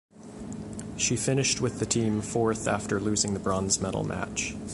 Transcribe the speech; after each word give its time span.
She 0.97 1.15
finished 1.15 1.61
with 1.61 1.77
the 1.77 1.85
team 1.85 2.21
fourth 2.23 2.67
after 2.67 2.99
losing 2.99 3.35
the 3.35 3.39
bronze 3.39 3.79
medal 3.79 4.03
match. 4.03 4.55